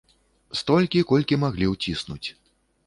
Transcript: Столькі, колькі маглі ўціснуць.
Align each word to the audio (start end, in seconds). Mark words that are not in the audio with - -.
Столькі, 0.61 1.03
колькі 1.13 1.39
маглі 1.45 1.71
ўціснуць. 1.77 2.27